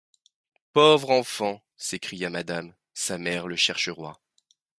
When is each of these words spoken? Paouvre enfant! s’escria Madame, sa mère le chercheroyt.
Paouvre 0.73 1.11
enfant! 1.11 1.61
s’escria 1.77 2.31
Madame, 2.31 2.73
sa 2.95 3.19
mère 3.19 3.45
le 3.47 3.55
chercheroyt. 3.55 4.19